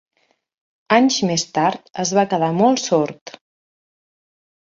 Anys 0.95 1.17
més 1.31 1.45
tard 1.57 1.91
es 2.05 2.13
va 2.19 2.23
quedar 2.33 2.49
molt 2.63 2.83
sord. 2.85 3.37